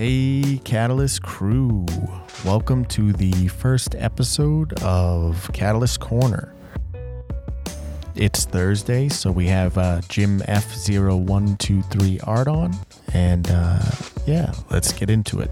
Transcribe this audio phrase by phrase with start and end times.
[0.00, 1.84] Hey, Catalyst crew.
[2.42, 6.54] Welcome to the first episode of Catalyst Corner.
[8.14, 12.74] It's Thursday, so we have uh, Jim F0123 Art on.
[13.12, 13.82] And uh,
[14.24, 15.50] yeah, let's get into it.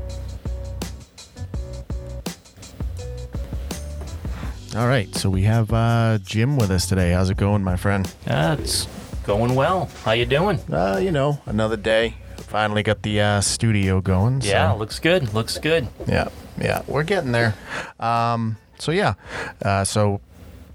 [4.74, 7.10] All right, so we have uh, Jim with us today.
[7.10, 8.10] How's it going, my friend?
[8.26, 8.88] Uh, it's
[9.24, 9.90] going well.
[10.04, 10.58] How you doing?
[10.72, 12.14] Uh, you know, another day.
[12.48, 14.41] Finally got the uh, studio going.
[14.41, 15.34] so- Yeah, looks good.
[15.34, 15.86] Looks good.
[16.06, 16.28] Yeah,
[16.60, 17.54] yeah, we're getting there.
[18.00, 19.14] Um, so yeah,
[19.62, 20.20] uh, so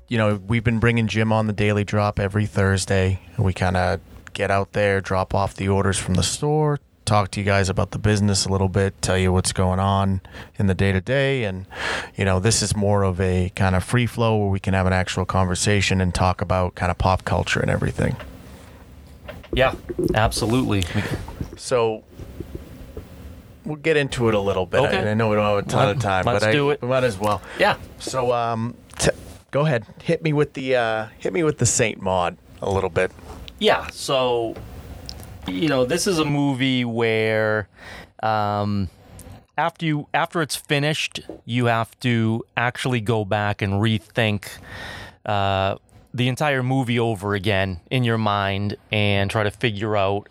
[0.07, 3.20] you know we've been bringing Jim on the daily drop every Thursday.
[3.38, 3.99] We kind of
[4.34, 7.91] get out there, drop off the orders from the store, talk to you guys about
[7.91, 10.21] the business a little bit, tell you what's going on
[10.59, 11.65] in the day to day, and
[12.15, 14.85] you know this is more of a kind of free flow where we can have
[14.85, 18.15] an actual conversation and talk about kind of pop culture and everything.
[19.55, 19.75] Yeah,
[20.16, 20.84] absolutely.
[21.57, 22.03] So
[23.66, 24.82] we'll get into it a little bit.
[24.82, 24.98] Okay.
[24.98, 26.82] I, I know we don't have a ton of time, let's but do I it.
[26.82, 27.41] we might as well.
[27.59, 27.77] Yeah.
[27.99, 29.12] So, um, t-
[29.51, 32.90] go ahead, hit me with the uh, hit me with the Saint Maud a little
[32.90, 33.12] bit.
[33.59, 33.87] Yeah.
[33.91, 34.55] So,
[35.48, 37.68] you know, this is a movie where,
[38.21, 38.90] um,
[39.57, 44.48] after you after it's finished, you have to actually go back and rethink.
[45.26, 45.76] Uh,
[46.13, 50.29] the entire movie over again in your mind and try to figure out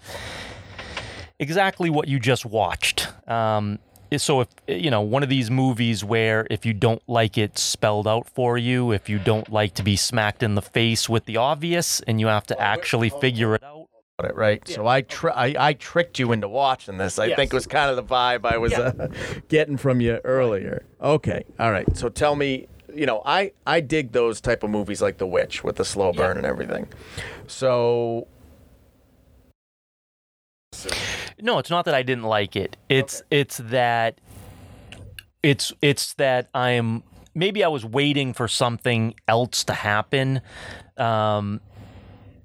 [1.39, 3.09] exactly what you just watched.
[3.29, 3.79] Um,
[4.17, 8.07] so if you know one of these movies where if you don't like it spelled
[8.07, 11.39] out for you, if you don't like to be smacked in the face with the
[11.39, 13.89] obvious, and you have to actually figure it out.
[14.23, 14.69] It right.
[14.69, 17.19] So I, tr- I I tricked you into watching this.
[17.19, 17.37] I Yes.
[17.37, 19.09] think was kind of the vibe I was uh,
[19.49, 20.85] getting from you earlier.
[21.01, 21.97] Okay, all right.
[21.97, 25.65] So tell me, you know, I I dig those type of movies like The Witch
[25.65, 26.89] with the slow burn and everything.
[27.47, 28.27] So
[31.41, 32.77] No, it's not that I didn't like it.
[32.89, 34.21] It's it's that
[35.43, 37.03] it's it's that I'm
[37.35, 40.41] maybe I was waiting for something else to happen.
[40.97, 41.61] Um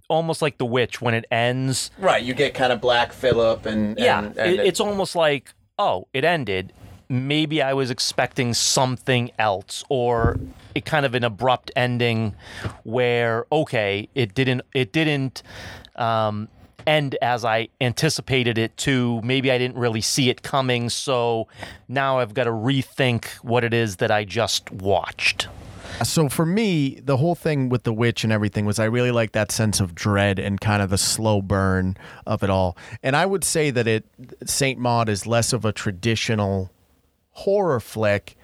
[0.10, 1.92] almost like the witch when it ends.
[1.98, 5.54] right, you get kind of Black Phillip and Yeah, and, and it, it's almost like,
[5.78, 6.74] oh, it ended.
[7.10, 10.38] Maybe I was expecting something else or
[10.76, 12.36] it kind of an abrupt ending
[12.84, 15.44] where okay, it didn't it didn't
[15.96, 16.50] um
[16.88, 19.22] end as I anticipated it to.
[19.22, 21.48] Maybe I didn't really see it coming, so
[21.88, 25.48] now I've got to rethink what it is that I just watched.
[26.04, 29.32] So for me, the whole thing with the witch and everything was I really like
[29.32, 32.78] that sense of dread and kind of the slow burn of it all.
[33.02, 34.06] And I would say that it
[34.46, 36.72] Saint Maud is less of a traditional
[37.38, 38.36] horror flick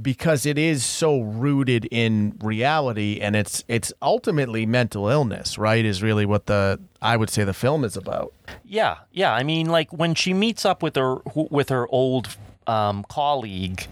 [0.00, 5.84] because it is so rooted in reality and it's it's ultimately mental illness, right?
[5.84, 8.32] Is really what the I would say the film is about.
[8.64, 9.32] Yeah, yeah.
[9.32, 12.36] I mean, like when she meets up with her with her old
[12.66, 13.86] um, colleague,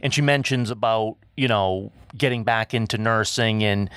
[0.00, 3.90] and she mentions about you know getting back into nursing and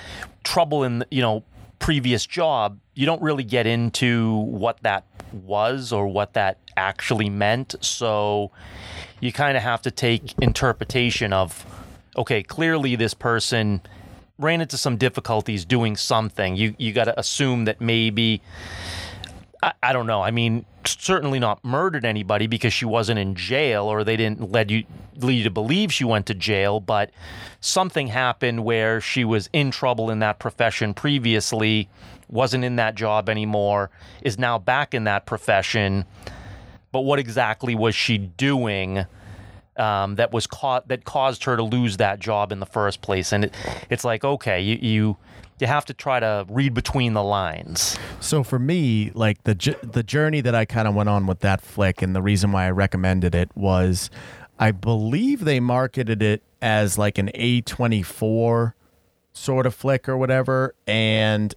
[0.44, 1.42] trouble in you know
[1.78, 2.78] previous job.
[2.94, 7.74] You don't really get into what that was or what that actually meant.
[7.80, 8.50] So
[9.20, 11.64] you kind of have to take interpretation of
[12.16, 13.80] okay, clearly this person
[14.38, 16.56] ran into some difficulties doing something.
[16.56, 18.42] You you got to assume that maybe
[19.62, 20.22] I, I don't know.
[20.22, 24.70] I mean, certainly not murdered anybody because she wasn't in jail or they didn't lead
[24.70, 24.84] you
[25.16, 27.10] lead you to believe she went to jail, but
[27.60, 31.88] something happened where she was in trouble in that profession previously,
[32.28, 33.90] wasn't in that job anymore,
[34.22, 36.04] is now back in that profession.
[36.96, 39.04] But what exactly was she doing?
[39.76, 43.32] um, that was caught that caused her to lose that job in the first place.
[43.32, 43.54] And it,
[43.90, 45.16] it's like, okay, you, you
[45.58, 47.98] you have to try to read between the lines.
[48.20, 51.60] So for me, like the the journey that I kind of went on with that
[51.60, 54.10] flick, and the reason why I recommended it was,
[54.58, 58.74] I believe they marketed it as like an A twenty four
[59.34, 61.54] sort of flick or whatever, and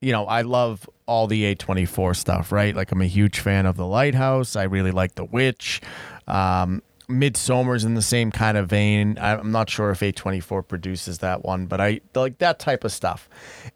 [0.00, 2.74] you know I love all the A twenty four stuff, right?
[2.74, 4.56] Like I'm a huge fan of The Lighthouse.
[4.56, 5.80] I really like The Witch.
[6.26, 9.18] Um, Midsommar's in the same kind of vein.
[9.20, 13.28] I'm not sure if A24 produces that one, but I like that type of stuff.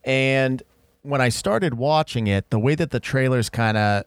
[0.04, 0.62] And
[1.02, 4.04] when I started watching it, the way that the trailers kind of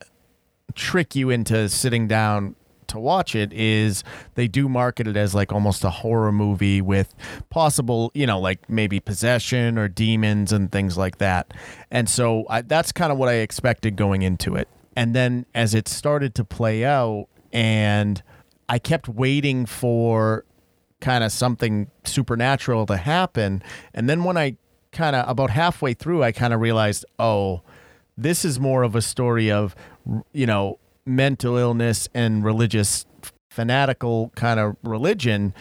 [0.75, 2.55] trick you into sitting down
[2.89, 4.03] to watch it is
[4.35, 7.13] they do market it as like almost a horror movie with
[7.49, 11.53] possible, you know, like maybe possession or demons and things like that.
[11.91, 14.67] And so I, that's kind of what I expected going into it.
[14.95, 18.21] And then as it started to play out and
[18.69, 20.45] I kept waiting for
[20.99, 23.61] kind of something supernatural to happen.
[23.93, 24.57] And then when I
[24.91, 27.61] kind of about halfway through, I kind of realized, oh,
[28.17, 29.75] this is more of a story of,
[30.33, 33.05] you know, mental illness and religious
[33.49, 35.53] fanatical kind of religion.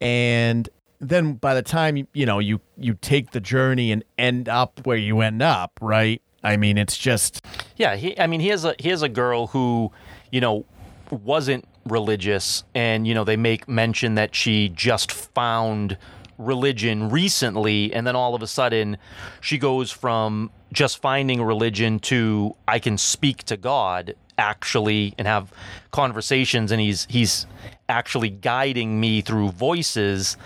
[0.00, 0.68] And
[1.00, 4.96] then by the time you know you you take the journey and end up where
[4.96, 6.20] you end up right?
[6.42, 7.44] I mean it's just
[7.76, 9.92] Yeah, he, I mean, he has a he has a girl who,
[10.32, 10.64] you know,
[11.10, 15.96] wasn't religious, and you know they make mention that she just found
[16.38, 18.98] religion recently, and then all of a sudden,
[19.40, 25.52] she goes from just finding religion to I can speak to God actually and have
[25.90, 27.46] conversations, and he's he's
[27.88, 30.36] actually guiding me through voices.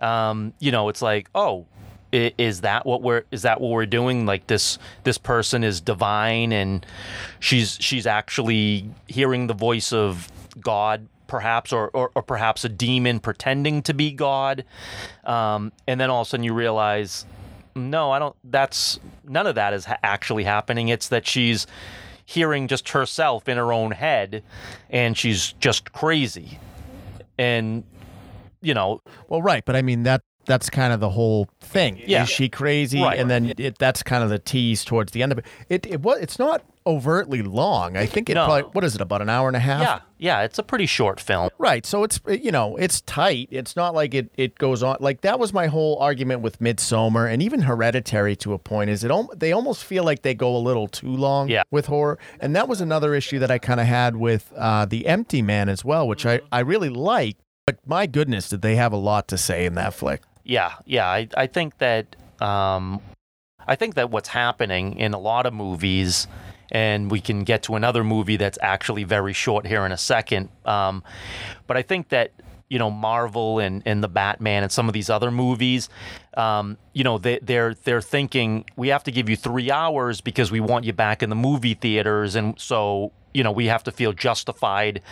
[0.00, 1.66] Um, you know, it's like, oh,
[2.12, 6.52] is that what we're is that what we're doing like this this person is divine
[6.52, 6.84] and
[7.40, 10.30] she's she's actually hearing the voice of
[10.60, 14.64] god perhaps or or, or perhaps a demon pretending to be god
[15.24, 17.24] um, and then all of a sudden you realize
[17.74, 21.66] no i don't that's none of that is ha- actually happening it's that she's
[22.24, 24.42] hearing just herself in her own head
[24.90, 26.58] and she's just crazy
[27.38, 27.84] and
[28.60, 32.22] you know well right but i mean that that's kind of the whole thing Yeah.
[32.24, 33.18] is she crazy Right.
[33.18, 36.00] and then it, that's kind of the tease towards the end of it it it
[36.00, 38.44] was it's not overtly long i think it No.
[38.46, 40.86] probably what is it about an hour and a half yeah yeah it's a pretty
[40.86, 41.86] short film Right.
[41.86, 43.48] So it's you know, it's tight.
[43.52, 47.32] It's not like it it goes on like that was my whole argument with Midsommar
[47.32, 50.58] and even Hereditary to a point is it they almost feel like they go a
[50.58, 51.62] little too long Yeah.
[51.70, 52.18] with horror.
[52.40, 55.68] And that was another issue that I kind of had with uh The Empty Man
[55.68, 57.36] as well, which I I really like.
[57.66, 60.22] But my goodness, did they have a lot to say in that flick.
[60.44, 61.06] Yeah, yeah.
[61.08, 63.00] I, I think that um,
[63.68, 66.26] I think that what's happening in a lot of movies,
[66.72, 70.48] and we can get to another movie that's actually very short here in a second.
[70.64, 71.04] Um,
[71.68, 72.32] but I think that
[72.68, 75.90] you know Marvel and, and the Batman and some of these other movies,
[76.34, 80.50] um, you know they, they're they're thinking we have to give you three hours because
[80.50, 83.92] we want you back in the movie theaters, and so you know we have to
[83.92, 85.02] feel justified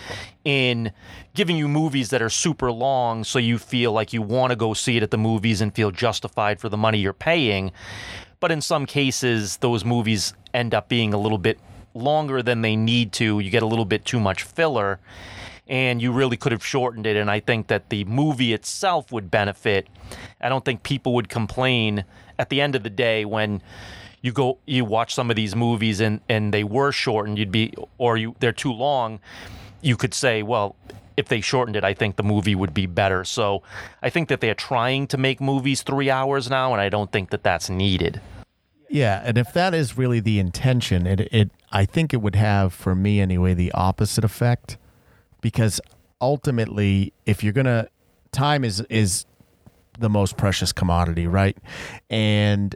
[0.44, 0.92] in
[1.34, 4.74] giving you movies that are super long so you feel like you want to go
[4.74, 7.72] see it at the movies and feel justified for the money you're paying
[8.40, 11.58] but in some cases those movies end up being a little bit
[11.94, 13.40] longer than they need to.
[13.40, 14.98] You get a little bit too much filler
[15.68, 17.16] and you really could have shortened it.
[17.16, 19.86] And i think that the movie itself would benefit.
[20.40, 22.04] I don't think people would complain
[22.38, 23.62] at the end of the day when
[24.22, 27.38] you go you watch some of these movies and and they were shortened.
[27.38, 29.20] You'd be or you they're too long.
[29.80, 30.76] You could say well
[31.20, 33.62] if they shortened it i think the movie would be better so
[34.02, 37.30] i think that they're trying to make movies three hours now and i don't think
[37.30, 38.20] that that's needed
[38.92, 42.72] Yeah, and if that is really the intention, it it I think it would have
[42.74, 44.78] for me anyway the opposite effect
[45.40, 45.80] because
[46.20, 47.88] ultimately if you're to
[48.32, 49.26] time is is
[50.00, 51.56] the most precious commodity, right?
[52.08, 52.74] And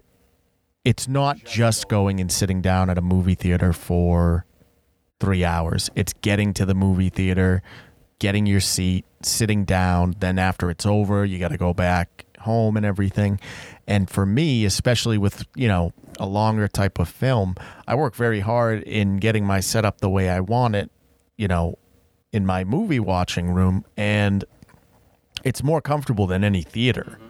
[0.84, 4.44] it's not just going and sitting down at a movie theater for
[5.18, 5.90] 3 hours.
[5.96, 7.60] It's getting to the movie theater,
[8.24, 12.74] getting your seat, sitting down, then after it's over, you got to go back home
[12.74, 13.38] and everything.
[13.86, 17.54] And for me, especially with, you know, a longer type of film,
[17.86, 20.90] I work very hard in getting my setup the way I want it,
[21.36, 21.76] you know,
[22.32, 24.42] in my movie watching room and
[25.44, 27.18] it's more comfortable than any theater.
[27.20, 27.26] Mm-hmm.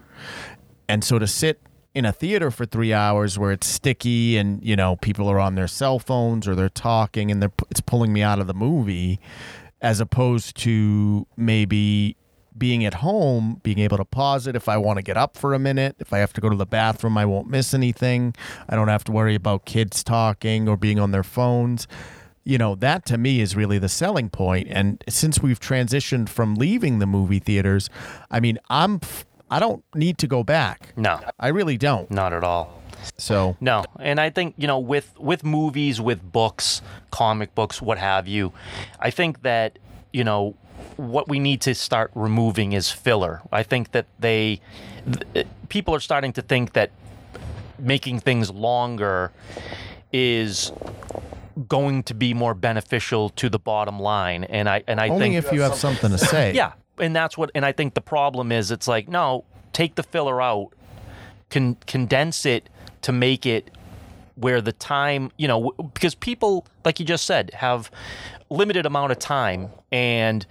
[0.91, 1.61] And so to sit
[1.93, 5.55] in a theater for three hours where it's sticky and you know people are on
[5.55, 9.21] their cell phones or they're talking and they're it's pulling me out of the movie,
[9.81, 12.17] as opposed to maybe
[12.57, 15.55] being at home, being able to pause it if I want to get up for
[15.55, 18.35] a minute, if I have to go to the bathroom, I won't miss anything.
[18.69, 21.89] I don't have to worry about kids talking or being on their phones.
[22.45, 24.69] You know, that to me is really the selling point.
[24.71, 27.91] And since we've transitioned from leaving the movie theaters,
[28.31, 29.01] I mean, I'm
[29.51, 30.93] I don't need to go back.
[30.97, 32.11] no I really don't.
[32.11, 32.81] not at all
[33.19, 37.99] So, No, and I think you know with with movies, with books, comic books, what
[37.99, 38.53] have you,
[39.01, 39.79] I think that
[40.13, 40.55] you know
[40.97, 43.43] what we need to start removing is filler.
[43.53, 44.61] I think that they
[45.35, 46.91] th- people are starting to think that
[47.79, 49.33] making things longer
[50.13, 50.73] is
[51.69, 55.45] going to be more beneficial to the bottom line, and I and I only think
[55.45, 56.53] if you have something to say.
[56.55, 60.03] yeah, and that's what, and I think the problem is, it's like no, take the
[60.03, 60.71] filler out,
[61.51, 62.69] con- condense it
[63.05, 63.71] to make it
[64.37, 67.91] where the time, you know, because people, like you just said, have
[68.51, 70.45] limited amount of time, and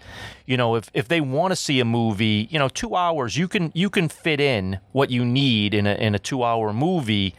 [0.46, 3.48] you know, if if they want to see a movie, you know, two hours, you
[3.48, 7.36] can you can fit in what you need in a in a two hour movie,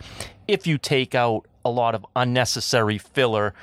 [0.47, 3.55] if you take out a lot of unnecessary filler,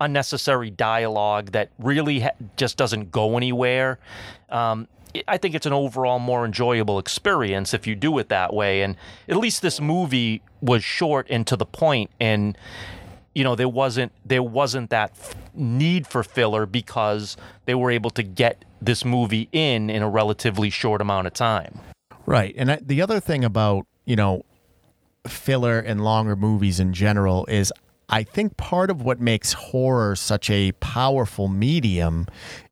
[0.00, 3.98] unnecessary dialogue that really ha- just doesn't go anywhere.
[4.48, 4.88] Um,
[5.28, 8.82] I- think it's an overall more enjoyable experience if you do it that way.
[8.82, 8.96] And
[9.28, 12.56] at least this movie was short and to the point, and
[13.34, 15.12] you know there wasn't there wasn't that
[15.54, 20.70] need for filler because they were able to get this movie in in a relatively
[20.70, 21.78] short amount of time.
[22.26, 22.54] Right.
[22.56, 24.44] And I, the other thing about, you know,
[25.26, 27.72] filler and longer movies in general is
[28.08, 32.26] I think part of what makes horror such a powerful medium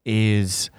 [0.05, 0.71] is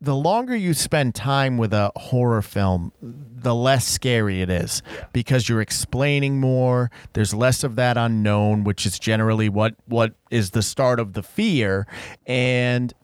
[0.00, 5.48] the longer you spend time with a horror film, the less scary it is because
[5.48, 6.90] you're explaining more.
[7.12, 11.22] There's less of that unknown, which is generally what what is the start of the
[11.22, 11.86] fear.
[12.26, 12.94] And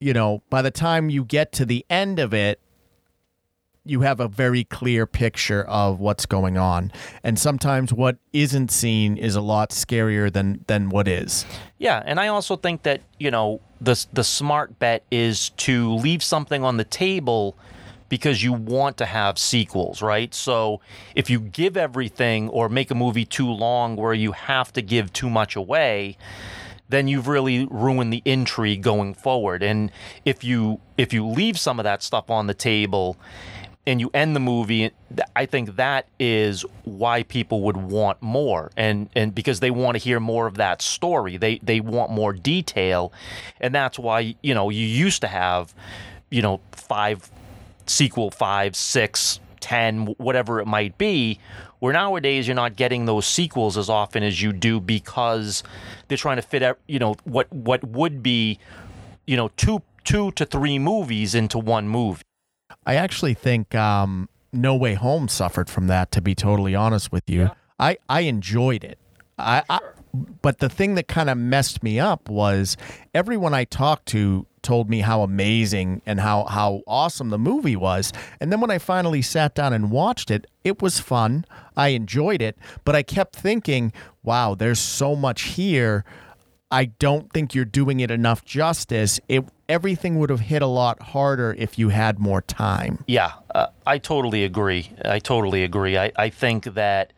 [0.00, 2.60] you know, by the time you get to the end of it,
[3.84, 6.92] you have a very clear picture of what's going on.
[7.22, 11.44] And sometimes what isn't seen is a lot scarier than than what is.
[11.78, 16.22] Yeah, and I also think that you know the the smart bet is to leave
[16.22, 17.56] something on the table
[18.08, 20.34] because you want to have sequels, right?
[20.34, 20.82] So
[21.14, 25.14] if you give everything or make a movie too long where you have to give
[25.14, 26.18] too much away,
[26.90, 29.62] then you've really ruined the intrigue going forward.
[29.62, 29.90] And
[30.26, 33.16] if you if you leave some of that stuff on the table
[33.86, 34.90] and you end the movie
[35.34, 38.70] i think that is why people would want more.
[38.76, 41.36] And and because they want to hear more of that story.
[41.36, 43.12] They they want more detail.
[43.60, 45.74] And that's why you know you used to have
[46.30, 47.30] you know five
[47.86, 51.38] sequel five six ten whatever it might be
[51.78, 55.62] where nowadays you're not getting those sequels as often as you do because
[56.06, 58.58] they're trying to fit out you know what what would be
[59.26, 62.22] you know two two to three movies into one movie
[62.86, 66.10] I actually think um, No Way Home suffered from that.
[66.12, 68.98] To be totally honest with you, I I enjoyed it.
[69.38, 69.80] I, I
[70.42, 72.76] but the thing that kind of messed me up was
[73.14, 78.12] everyone I talked to told me how amazing and how how awesome the movie was.
[78.40, 81.44] And then when I finally sat down and watched it, it was fun.
[81.76, 86.04] I enjoyed it, but I kept thinking, wow, there's so much here.
[86.72, 89.20] I don't think you're doing it enough justice.
[89.28, 93.04] It everything would have hit a lot harder if you had more time.
[93.06, 94.90] Yeah, uh, I totally agree.
[95.04, 95.98] I totally agree.
[95.98, 97.12] I, I think that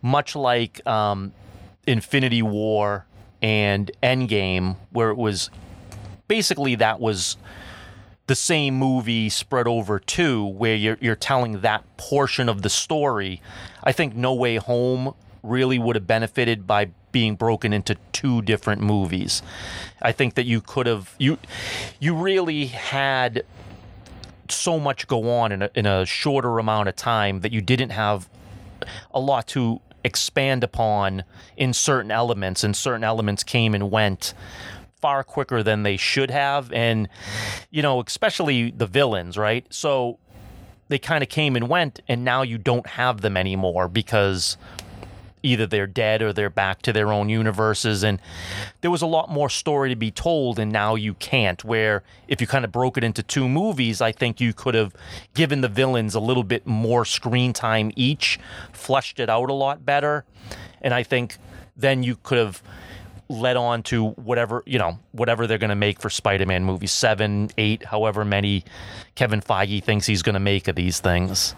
[0.00, 1.32] much like um,
[1.86, 3.04] Infinity War
[3.42, 5.50] and Endgame, where it was
[6.26, 7.36] basically that was
[8.26, 13.42] the same movie spread over two, where you're you're telling that portion of the story.
[13.84, 18.80] I think No Way Home really would have benefited by being broken into two different
[18.80, 19.42] movies.
[20.00, 21.38] I think that you could have you
[22.00, 23.44] you really had
[24.48, 27.90] so much go on in a, in a shorter amount of time that you didn't
[27.90, 28.28] have
[29.12, 31.24] a lot to expand upon
[31.56, 34.34] in certain elements and certain elements came and went
[35.00, 37.08] far quicker than they should have and
[37.70, 40.18] you know especially the villains right so
[40.88, 44.56] they kind of came and went and now you don't have them anymore because
[45.42, 48.02] either they're dead or they're back to their own universes.
[48.02, 48.20] And
[48.80, 52.40] there was a lot more story to be told and now you can't where if
[52.40, 54.94] you kind of broke it into two movies i think you could have
[55.34, 58.38] given the villains a little bit more screen time each
[58.72, 60.24] fleshed it out a lot better.
[60.80, 61.36] And i think
[61.76, 62.62] then you could have
[63.28, 67.50] led on to whatever you know whatever they're going to make for spider-man movies seven
[67.56, 68.64] eight however many
[69.14, 71.54] kevin feige thinks he's going to make of these things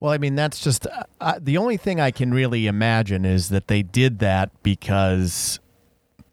[0.00, 3.48] well, I mean, that's just uh, uh, the only thing I can really imagine is
[3.48, 5.58] that they did that because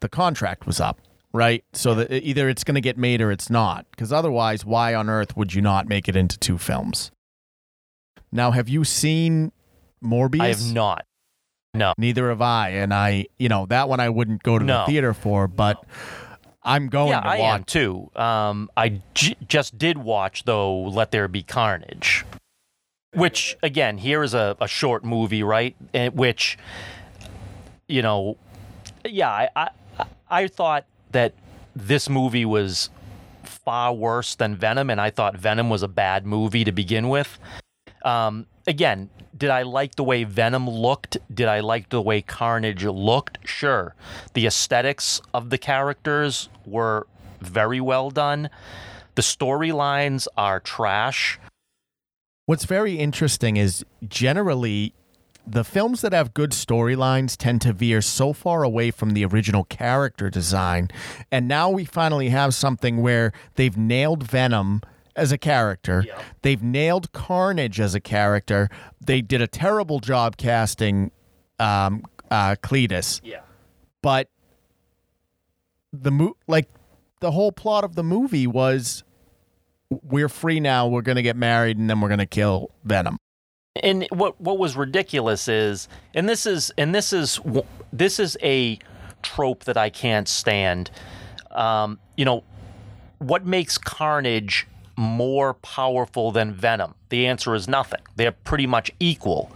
[0.00, 0.98] the contract was up,
[1.32, 1.64] right?
[1.72, 3.86] So that either it's going to get made or it's not.
[3.90, 7.10] Because otherwise, why on earth would you not make it into two films?
[8.30, 9.52] Now, have you seen
[10.02, 10.40] Morbius?
[10.40, 11.06] I have not.
[11.72, 11.92] No.
[11.98, 12.70] Neither have I.
[12.70, 14.80] And I, you know, that one I wouldn't go to No.
[14.80, 15.84] the theater for, but
[16.62, 17.58] I'm going Yeah, to I watch.
[17.60, 18.10] am too.
[18.16, 20.80] Um, I j- just did watch though.
[20.82, 22.24] Let there be carnage,
[23.14, 25.76] which again here is a, a short movie, right?
[25.92, 26.58] And which,
[27.88, 28.36] you know,
[29.04, 29.70] yeah, I, I
[30.30, 31.34] I thought that
[31.76, 32.90] this movie was
[33.42, 37.38] far worse than Venom, and I thought Venom was a bad movie to begin with.
[38.04, 41.16] Um, again, did I like the way Venom looked?
[41.32, 43.38] Did I like the way Carnage looked?
[43.44, 43.94] Sure.
[44.34, 47.06] The aesthetics of the characters were
[47.40, 48.50] very well done.
[49.14, 51.38] The storylines are trash.
[52.46, 54.92] What's very interesting is generally
[55.46, 59.64] the films that have good storylines tend to veer so far away from the original
[59.64, 60.90] character design.
[61.30, 64.82] And now we finally have something where they've nailed Venom
[65.16, 66.04] as a character.
[66.42, 68.68] They've nailed Carnage as a character.
[69.04, 71.12] They did a terrible job casting
[71.58, 73.40] um, uh, Cletus, Yeah.
[74.02, 74.28] but
[75.92, 76.68] the mo- like
[77.20, 79.04] the whole plot of the movie was
[79.90, 80.88] we're free now.
[80.88, 83.18] We're going to get married and then we're going to kill Venom.
[83.82, 87.40] and what what was ridiculous is, and this is and this is
[87.92, 88.78] this is a
[89.22, 90.90] trope that I can't stand.
[91.50, 92.44] Um, you know,
[93.18, 96.94] what makes Carnage more powerful than Venom?
[97.08, 98.00] The answer is nothing.
[98.16, 99.50] They're pretty much equal.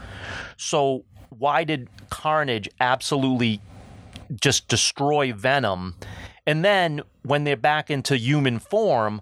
[0.56, 3.61] So why did Carnage absolutely
[4.40, 5.94] just destroy Venom?
[6.47, 9.20] And then when they're back into human form,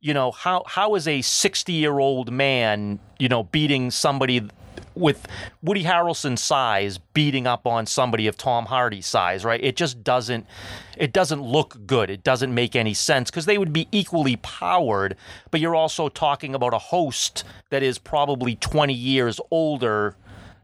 [0.00, 4.48] you know, how how is a 60-year-old man, you know, beating somebody
[4.94, 5.26] with
[5.62, 9.62] Woody Harrelson's size beating up on somebody of Tom Hardy's size, right?
[9.62, 10.46] It just doesn't
[10.96, 12.10] it doesn't look good.
[12.10, 15.16] It doesn't make any sense because they would be equally powered,
[15.50, 20.16] but you're also talking about a host that is probably 20 years older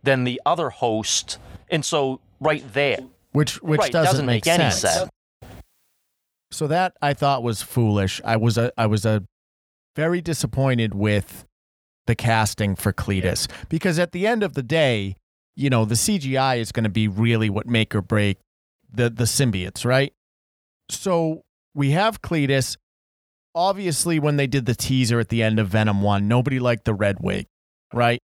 [0.02, 1.38] than the other host.
[1.70, 2.98] And so right there
[3.34, 5.10] which which right, doesn't, doesn't make, make any sense.
[6.54, 8.20] So that I thought was foolish.
[8.24, 9.24] I was a I was a
[9.96, 11.44] very disappointed with
[12.06, 15.16] the casting for Cletus because at the end of the day,
[15.56, 18.38] you know, the CGI is going to be really what make or break
[18.88, 20.12] the the symbiotes, right?
[20.88, 21.42] So
[21.74, 22.76] we have Cletus.
[23.56, 26.94] Obviously, when they did the teaser at the end of Venom 1, nobody liked the
[26.94, 27.46] red wig,
[27.92, 28.20] right?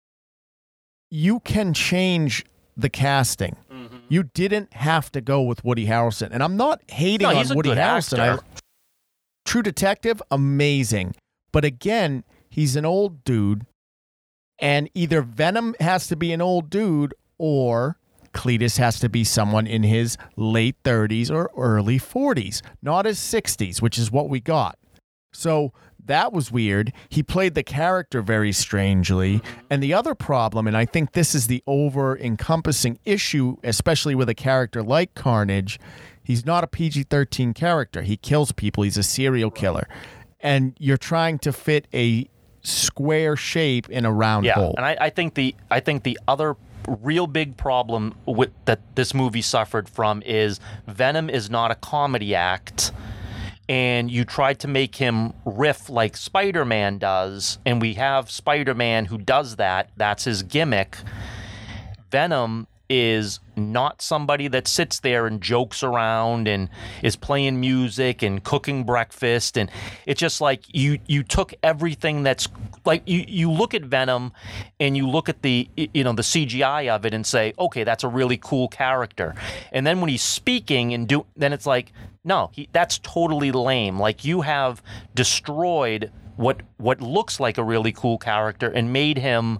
[1.10, 3.56] You can change the casting.
[4.10, 6.30] You didn't have to go with Woody Harrelson.
[6.32, 8.20] And I'm not hating No, on Woody Harrelson.
[8.20, 8.40] I,
[9.46, 11.16] True Detective, amazing.
[11.52, 13.66] But again, he's an old dude.
[14.60, 17.98] And either Venom has to be an old dude or
[18.34, 23.82] Cletus has to be someone in his late 30s or early 40s, not his 60s,
[23.82, 24.78] which is what we got.
[25.34, 25.74] So
[26.08, 26.92] that was weird.
[27.10, 29.42] He played the character very strangely.
[29.70, 34.28] And the other problem, and I think this is the over encompassing issue, especially with
[34.30, 35.80] a character like Carnage,
[36.24, 38.02] he's not a PG 13 character.
[38.02, 39.88] He kills people, he's a serial killer.
[40.40, 42.30] And you're trying to fit a
[42.62, 44.74] square shape in a round Yeah, hole.
[44.78, 46.56] and I, I think the I think the other
[46.88, 52.36] real big problem with that this movie suffered from is Venom is not a comedy
[52.36, 52.92] act.
[53.70, 58.74] And you tried to make him riff like Spider Man does, and we have Spider
[58.74, 59.90] Man who does that.
[59.98, 60.98] That's his gimmick.
[62.10, 66.70] Venom is not somebody that sits there and jokes around and
[67.04, 69.58] is playing music and cooking breakfast.
[69.58, 69.70] And
[70.06, 72.48] it's just like you you took everything that's
[72.86, 74.32] like you you look at Venom
[74.80, 78.04] and you look at the you know the CGI of it and say okay that's
[78.04, 79.36] a really cool character.
[79.72, 81.92] And then when he's speaking and do then it's like
[82.24, 84.00] no he, that's totally lame.
[84.00, 84.82] Like you have
[85.16, 89.60] destroyed what what looks like a really cool character and made him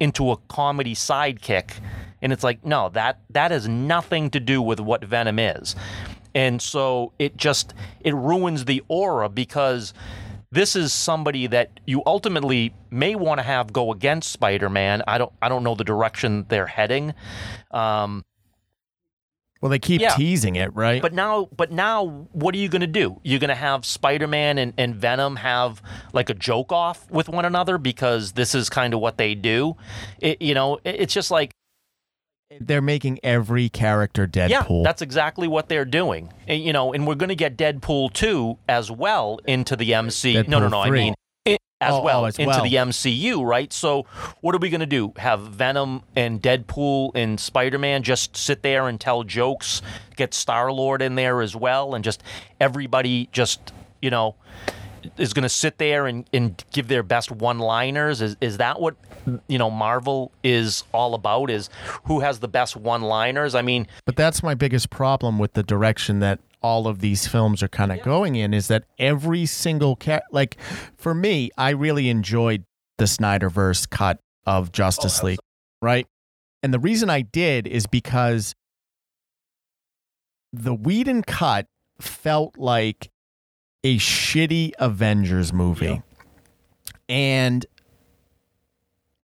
[0.00, 1.72] into a comedy sidekick
[2.24, 5.76] and it's like no that that has nothing to do with what venom is
[6.34, 9.94] and so it just it ruins the aura because
[10.50, 15.02] this is somebody that you ultimately may want to have go against Spider-Man.
[15.08, 17.12] I don't I don't know the direction they're heading.
[17.72, 18.24] Um,
[19.60, 20.10] well, they keep Yeah.
[20.14, 21.00] teasing it, right?
[21.02, 23.18] but now, but now, what are you going to do?
[23.24, 25.82] You're going to have Spider-Man and, and Venom have
[26.12, 29.76] like a joke off with one another because this is kind of what they do.
[30.20, 31.52] It, you know, it- it's just like
[32.60, 34.48] they're making every character Deadpool.
[34.78, 36.32] yeah, that's exactly what they're doing.
[36.46, 40.42] And, you know, and we're going to get Deadpool two as well into the MC.
[40.46, 40.80] no, no, no.
[40.80, 41.14] I mean.
[41.46, 42.62] i- As Oh, well oh, as into well.
[42.62, 43.70] the MCU, right?
[43.72, 44.06] So,
[44.40, 45.12] what are we going to do?
[45.16, 49.82] Have Venom and Deadpool and Spider Man just sit there and tell jokes?
[50.16, 52.22] Get Star Lord in there as well, and just
[52.60, 54.36] everybody just, you know,
[55.16, 58.20] is going to sit there and, and give their best one liners?
[58.20, 58.96] Is, is that what,
[59.48, 61.50] you know, Marvel is all about?
[61.50, 61.70] Is
[62.04, 63.54] who has the best one liners?
[63.54, 67.62] I mean, But that's my biggest problem with the direction that all of these films
[67.62, 70.56] are kind of going in is that every single cat like
[70.96, 72.64] for me, I really enjoyed
[72.96, 75.38] the Snyderverse cut of Justice oh, League,
[75.82, 76.06] right?
[76.62, 78.54] And the reason I did is because
[80.54, 81.66] the Whedon cut
[82.00, 83.10] felt like
[83.84, 86.02] a shitty Avengers movie.
[87.08, 87.64] And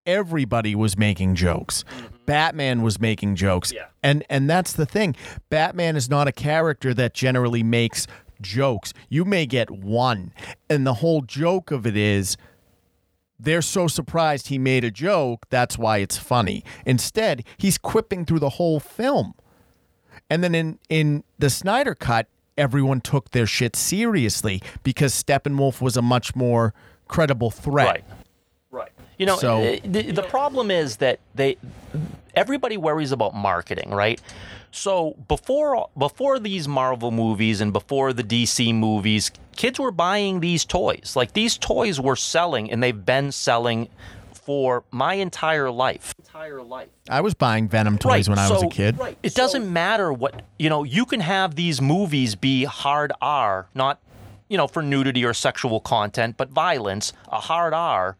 [0.07, 1.85] everybody was making jokes.
[1.85, 2.17] Mm-hmm.
[2.27, 3.73] Batman was making jokes.
[3.73, 3.87] Yeah.
[4.03, 5.17] And and that's the thing.
[5.49, 8.07] Batman is not a character that generally makes
[8.41, 8.93] jokes.
[9.09, 10.33] You may get one.
[10.69, 12.37] And the whole joke of it is
[13.39, 16.63] they're so surprised he made a joke, that's why it's funny.
[16.85, 19.35] Instead, he's quipping through the whole film.
[20.29, 22.29] And then in in the Snyder cut,
[22.61, 26.75] everyone took their shit seriously because Steppenwolf was a much more
[27.09, 27.87] credible threat.
[27.87, 28.05] Right.
[28.71, 28.93] Right.
[29.19, 31.57] You know, So- uh, the, the problem is that they
[32.35, 34.21] everybody worries about marketing, right?
[34.71, 40.65] So before before these Marvel movies and before the DC movies, kids were buying these
[40.65, 41.15] toys.
[41.17, 43.89] Like these toys were selling and they've been selling
[44.51, 46.13] for my entire life.
[46.19, 46.89] Entire life.
[47.09, 49.17] I was buying Venom toys when I was a so Right.
[49.23, 50.83] It doesn't matter what you know.
[50.83, 54.01] You can have these movies be hard R, not
[54.49, 58.17] you know for nudity or sexual content, but violence, a hard R,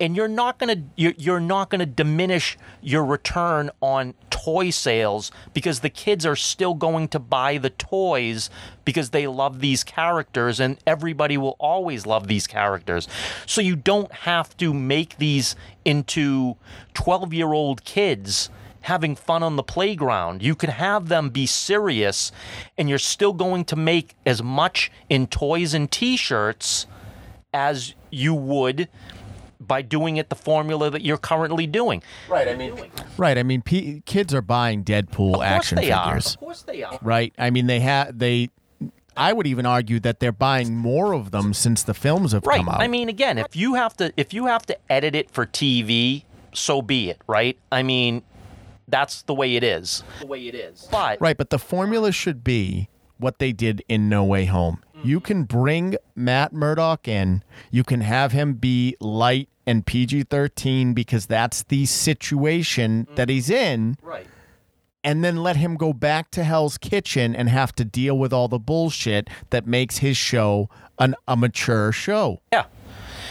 [0.00, 5.80] and you're not gonna you're, you're not gonna diminish your return on toy sales because
[5.80, 8.48] the kids are still going to buy the toys
[8.84, 13.06] because they love these characters and everybody will always love these characters.
[13.46, 16.56] So you don't have to make these into
[16.94, 18.48] 12 year old kids
[18.82, 20.42] having fun on the playground.
[20.42, 22.32] You can have them be serious
[22.78, 26.86] and you're still going to make as much in toys and t-shirts
[27.52, 28.88] as you would
[29.60, 32.02] by doing it the formula that you're currently doing.
[32.28, 32.48] Right.
[32.48, 32.74] I mean,
[33.16, 33.36] Right.
[33.36, 36.06] I mean, P- kids are buying Deadpool Of course action they are.
[36.14, 36.34] figures.
[36.34, 36.98] Of course they are.
[37.02, 37.32] Right.
[37.38, 38.48] I mean, they have they.
[39.16, 42.58] I would even argue that they're buying more of them since the films have Right.
[42.58, 42.80] come out.
[42.80, 46.24] I mean, again, if you have to if you have to edit it for TV,
[46.54, 47.20] so be it.
[47.26, 47.58] Right.
[47.70, 48.22] I mean,
[48.88, 50.02] that's the way it is.
[50.20, 50.88] The way it is.
[50.90, 54.82] But Right, but the formula should be what they did in No Way Home.
[55.02, 60.94] You can bring Matt Murdock in, you can have him be light and PG 13
[60.94, 63.14] because that's the situation mm-hmm.
[63.14, 64.26] that he's in, right.
[65.04, 68.48] and then let him go back to Hell's Kitchen and have to deal with all
[68.48, 72.40] the bullshit that makes his show an, a mature show.
[72.52, 72.64] Yeah.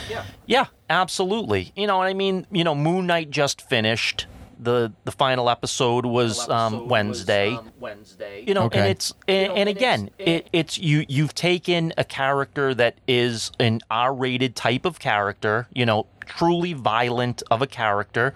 [0.10, 0.24] Yeah.
[0.46, 1.72] Yeah, absolutely.
[1.76, 4.26] You know, I mean, you know, Moon Knight just finished.
[4.62, 7.58] The the final episode was um, Wednesday.
[7.80, 8.44] Wednesday.
[8.46, 8.80] you know Okay.
[8.80, 13.80] and it's and, and again it, it's you you've taken a character that is an
[13.90, 18.34] r-rated type of character you know truly violent of a character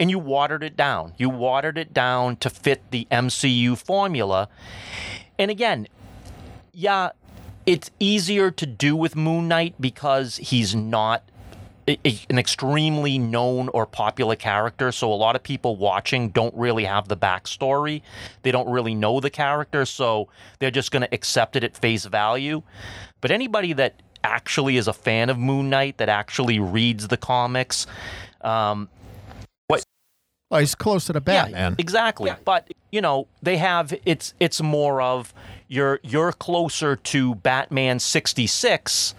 [0.00, 4.48] and you watered it down you watered it down to fit the mcu formula
[5.38, 5.86] and again
[6.72, 7.10] yeah
[7.66, 11.22] it's easier to do with moon knight because he's not
[11.88, 16.54] a- a- an extremely known or popular character, so a lot of people watching don't
[16.54, 18.02] really have the backstory.
[18.42, 22.04] They don't really know the character, so they're just going to accept it at face
[22.04, 22.62] value.
[23.20, 27.86] But anybody that actually is a fan of Moon Knight, that actually reads the comics,
[28.42, 28.88] um,
[30.50, 31.72] Oh, he's close to the Batman.
[31.72, 32.32] yeah, exactly.
[32.42, 35.34] But you know, they have it's it's more of
[35.68, 39.14] you're you're closer to Batman 66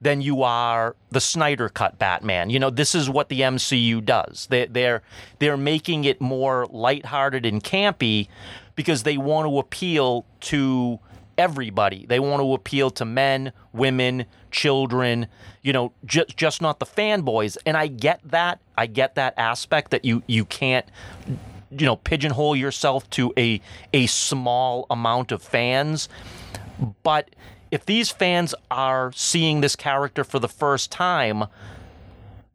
[0.00, 2.50] than you are the Snyder cut Batman.
[2.50, 4.46] You know, this is what the MCU does.
[4.50, 5.02] They they're
[5.38, 8.28] they're making it more lighthearted and campy
[8.74, 10.98] because they want to appeal to
[11.36, 12.06] everybody.
[12.06, 15.26] They want to appeal to men, women, children,
[15.62, 17.56] you know, just just not the fanboys.
[17.66, 18.60] And I get that.
[18.76, 20.86] I get that aspect that you you can't
[21.70, 23.60] you know pigeonhole yourself to a
[23.92, 26.08] a small amount of fans.
[27.02, 27.30] But
[27.70, 31.44] if these fans are seeing this character for the first time,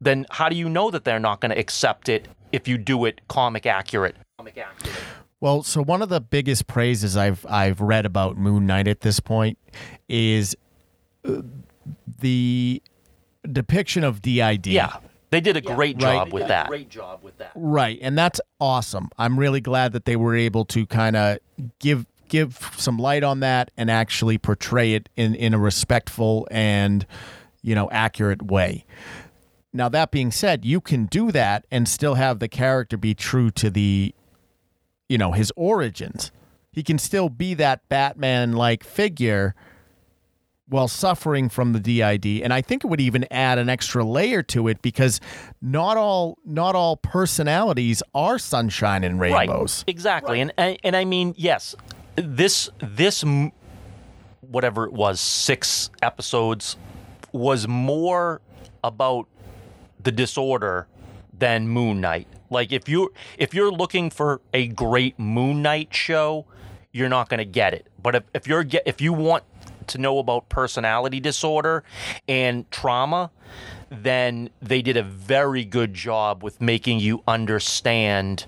[0.01, 3.05] then how do you know that they're not going to accept it if you do
[3.05, 4.15] it comic accurate?
[4.37, 4.95] Comic accurate.
[5.39, 9.19] Well, so one of the biggest praises I've I've read about Moon Knight at this
[9.19, 9.57] point
[10.09, 10.55] is
[11.27, 11.41] uh,
[12.19, 12.81] the
[13.51, 14.67] depiction of DID.
[14.67, 14.97] Yeah,
[15.29, 16.13] they did a great Right.
[16.15, 16.67] job with that.
[16.67, 17.51] Great job with that.
[17.55, 19.09] Right, and that's awesome.
[19.17, 21.37] I'm really glad that they were able to kind of
[21.79, 27.05] give give some light on that and actually portray it in in a respectful and
[27.61, 28.85] you know accurate way.
[29.73, 33.51] Now that being said, you can do that and still have the character be true
[33.51, 34.13] to the
[35.09, 36.31] you know his origins.
[36.71, 39.55] He can still be that Batman like figure
[40.67, 44.41] while suffering from the DID and I think it would even add an extra layer
[44.43, 45.21] to it because
[45.61, 49.83] not all not all personalities are sunshine and rainbows.
[49.85, 49.93] Right.
[49.93, 50.41] Exactly.
[50.41, 51.75] And, and and I mean, yes,
[52.15, 53.23] this this
[54.41, 56.77] whatever it was, six episodes
[57.31, 58.41] was more
[58.83, 59.27] about
[60.01, 60.87] the disorder
[61.37, 62.27] than Moon Knight.
[62.49, 66.45] Like if you if you're looking for a great Moon Knight show,
[66.91, 67.87] you're not going to get it.
[68.01, 69.43] But if, if you're if you want
[69.87, 71.83] to know about personality disorder
[72.27, 73.31] and trauma,
[73.89, 78.45] then they did a very good job with making you understand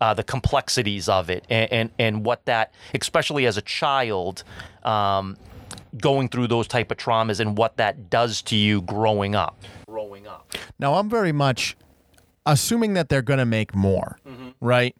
[0.00, 4.44] uh, the complexities of it and, and and what that, especially as a child,
[4.84, 5.36] um,
[5.96, 9.62] going through those type of traumas and what that does to you growing up.
[9.86, 10.54] Growing up.
[10.78, 11.76] Now I'm very much
[12.46, 14.18] assuming that they're going to make more,
[14.60, 14.96] right?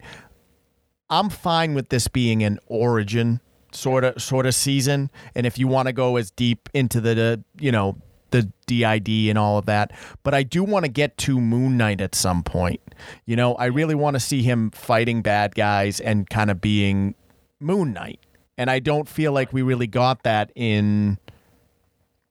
[1.11, 3.41] I'm fine with this being an origin
[3.73, 7.15] sort of sort of season, and if you want to go as deep into the,
[7.15, 7.97] the you know
[8.31, 12.01] the DID and all of that, but I do want to get to Moon Knight
[12.01, 12.81] at some point.
[13.27, 17.15] You know, I really want to see him fighting bad guys and kind of being
[17.61, 18.21] Moon Knight,
[18.57, 21.19] and I don't feel like we really got that in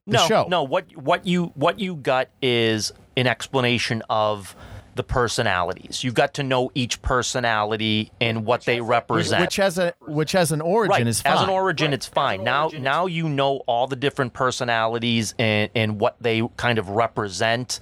[0.06, 0.46] the no, show.
[0.48, 0.62] no.
[0.62, 4.56] What what you what you got is an explanation of
[4.98, 6.02] the personalities.
[6.02, 9.40] You've got to know each personality and what they represent.
[9.40, 11.06] which has a which has an origin right.
[11.06, 11.32] is fine.
[11.32, 12.42] As an origin, it's fine.
[12.42, 17.78] now, now you know all the different personalities and, and what they kind of represent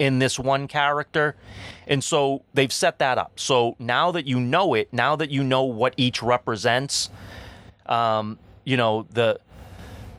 [0.00, 1.36] in this one character.
[1.86, 3.38] And so they've set that up.
[3.38, 7.10] So now that you know it, now that you know what each represents,
[7.86, 9.38] um, you know, the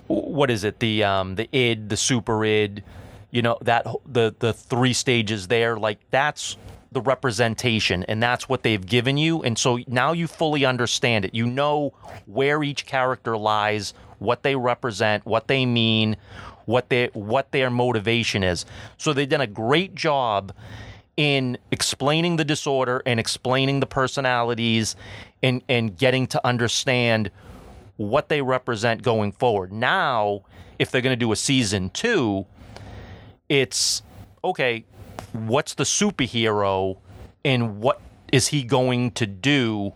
[0.08, 0.80] what is it?
[0.80, 2.84] The um, the id, the super id,
[3.32, 6.58] you know, that the the three stages there, like that's
[6.92, 11.34] the representation and that's what they've given you and so now you fully understand it
[11.34, 11.94] you know
[12.26, 16.18] where each character lies what they represent what they mean
[16.66, 18.66] what their what their motivation is.
[18.98, 20.54] So they've done a great job
[21.18, 24.96] in explaining the disorder and explaining the personalities
[25.44, 27.32] and and getting to understand
[27.98, 29.72] what they represent going forward.
[29.72, 30.42] Now
[30.80, 32.46] if they're going to do a season 2
[33.50, 34.02] it's
[34.44, 34.86] okay,
[35.34, 36.98] what's the superhero
[37.44, 39.94] and what is he going to do?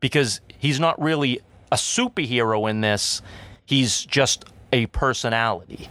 [0.00, 1.40] Because he's not really
[1.72, 3.20] a superhero in this,
[3.66, 5.88] he's just a personality.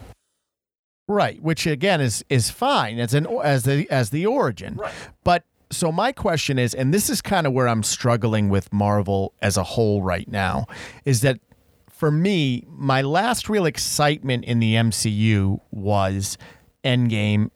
[1.07, 4.75] Right, which again is is fine as an as the as the origin.
[4.75, 4.93] Right.
[5.23, 9.33] But so my question is, and this is kind of where I'm struggling with Marvel
[9.41, 10.65] as a whole right now,
[11.03, 11.39] is that
[11.89, 16.37] for me, my last real excitement in the MCU was
[16.83, 17.49] Endgame.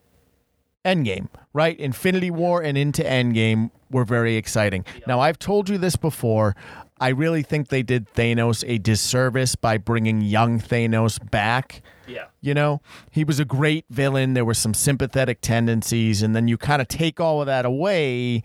[0.84, 1.78] Endgame, right?
[1.78, 4.84] Infinity War and into Endgame were very exciting.
[5.06, 6.56] Now, I've told you this before.
[7.00, 11.82] I really think they did Thanos a disservice by bringing young Thanos back.
[12.06, 12.26] Yeah.
[12.40, 12.80] You know,
[13.10, 14.34] he was a great villain.
[14.34, 18.42] There were some sympathetic tendencies, and then you kind of take all of that away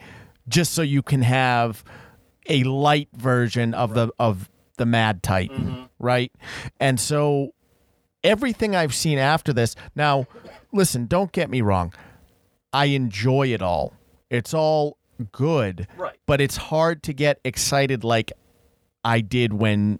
[0.47, 1.83] just so you can have
[2.47, 5.83] a light version of the of the Mad Titan, mm-hmm.
[5.99, 6.31] right?
[6.79, 7.53] And so
[8.23, 9.75] everything I've seen after this.
[9.95, 10.27] Now,
[10.71, 11.93] listen, don't get me wrong.
[12.71, 13.93] I enjoy it all.
[14.29, 14.97] It's all
[15.31, 15.87] good.
[15.97, 16.17] Right.
[16.25, 18.31] But it's hard to get excited like
[19.03, 19.99] I did when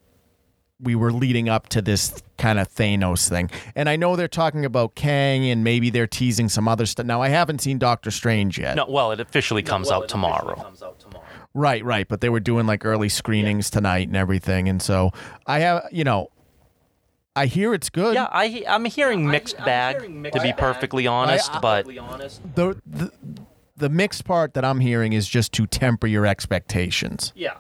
[0.80, 3.50] we were leading up to this kind of Thanos thing.
[3.76, 7.06] And I know they're talking about Kang and maybe they're teasing some other stuff.
[7.06, 8.76] Now, I haven't seen Doctor Strange yet.
[8.76, 10.56] No, well, it officially comes Well, out it officially tomorrow.
[10.56, 11.26] Comes out tomorrow.
[11.54, 12.06] Right, right.
[12.08, 14.68] But they were doing like early screenings tonight and everything.
[14.68, 15.12] And so
[15.48, 16.32] I have, you know,
[17.36, 18.14] I hear it's good.
[18.16, 20.58] Yeah, I I'm hearing mixed I'm bag hearing mixed to be bag.
[20.58, 23.12] perfectly honest, I- but To be honest, The, the,
[23.78, 27.32] the mixed part that I'm hearing is just to temper your expectations.
[27.36, 27.54] yeah.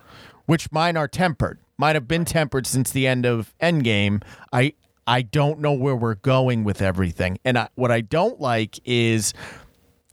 [0.46, 1.60] Which mine are tempered.
[1.78, 4.22] Might have been tempered since the end of Endgame.
[4.52, 4.74] I
[5.06, 9.34] I don't know where we're going with everything, and I, what I don't like is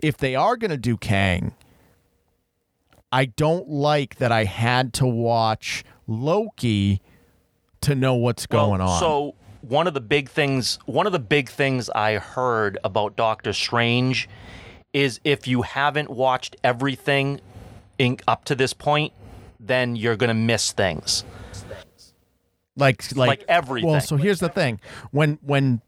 [0.02, 1.54] if they are going to do Kang.
[3.12, 7.02] I don't like that I had to watch Loki
[7.80, 9.00] to know what's going Well, on.
[9.00, 13.52] So one of the big things, one of the big things I heard about Doctor
[13.52, 14.28] Strange
[14.92, 17.40] is if you haven't watched everything
[17.98, 19.12] in, up to this point,
[19.60, 21.24] then you're gonna miss things.
[22.76, 23.90] Like like, like everything.
[23.90, 25.82] Well, so here's the thing: when when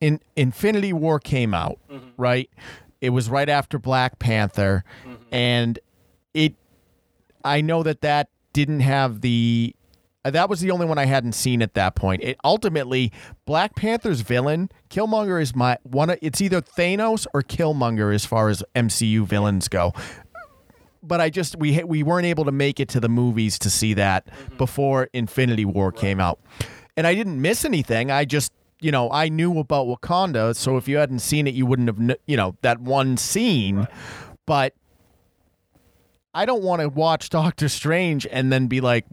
[0.00, 2.08] in Infinity War came out, Mm-hmm.
[2.16, 2.48] right?
[3.00, 5.34] It was right after Black Panther, Mm-hmm.
[5.34, 5.78] and
[6.34, 6.54] it.
[7.44, 9.74] I know that that didn't have the.
[10.24, 12.22] uh, That was the only one I hadn't seen at that point.
[12.22, 13.12] It ultimately
[13.46, 16.10] Black Panther's villain, Killmonger, is my one.
[16.10, 19.92] of- It's either Thanos or Killmonger as far as MCU villains go
[21.02, 23.94] but I just we we weren't able to make it to the movies to see
[23.94, 24.56] that mm-hmm.
[24.56, 26.38] before Infinity War came out,
[26.96, 28.10] and I didn't miss anything.
[28.10, 31.66] I just you know I knew about Wakanda, so if you hadn't seen it, you
[31.66, 33.86] wouldn't have you know that one scene,
[34.46, 34.74] but.
[36.32, 39.04] I don't want to watch Doctor Strange and then be like,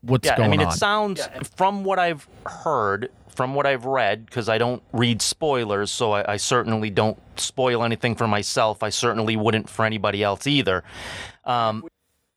[0.00, 3.66] "What's yeah, going on?" I mean, on?" it sounds from what I've heard, from what
[3.66, 8.28] I've read, because I don't read spoilers, so I, I certainly don't spoil anything for
[8.28, 8.82] myself.
[8.82, 10.84] I certainly wouldn't for anybody else either.
[11.44, 11.84] Um,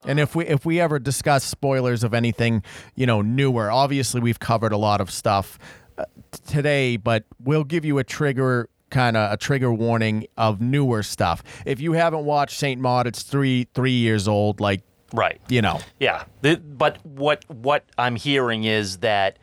[0.05, 2.63] And if we if we ever discuss spoilers of anything,
[2.95, 5.57] you know, newer, obviously we've covered a lot of stuff
[5.97, 6.05] uh,
[6.45, 11.43] today, but we'll give you a trigger kind of a trigger warning of newer stuff.
[11.65, 14.81] If you haven't watched Saint Maud, it's 3 3 years old like,
[15.13, 15.41] right.
[15.49, 15.79] you know.
[15.99, 19.37] Yeah, the, but what what I'm hearing is that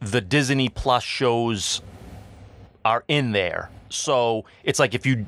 [0.00, 1.82] the Disney Plus shows
[2.84, 3.70] are in there.
[3.90, 5.26] So it's like if you,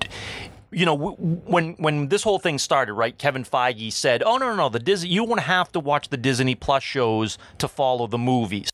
[0.71, 3.17] you know, when when this whole thing started, right?
[3.17, 6.17] Kevin Feige said, "Oh no, no, no, the Disney, you won't have to watch the
[6.17, 8.69] Disney Plus shows to follow the movies."